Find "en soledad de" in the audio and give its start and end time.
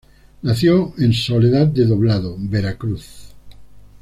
0.97-1.85